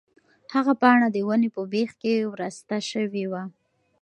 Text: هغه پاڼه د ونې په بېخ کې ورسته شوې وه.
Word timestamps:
هغه 0.53 0.73
پاڼه 0.81 1.07
د 1.11 1.17
ونې 1.27 1.49
په 1.55 1.61
بېخ 1.71 1.89
کې 2.01 2.13
ورسته 2.33 2.77
شوې 2.91 3.25
وه. 3.31 3.43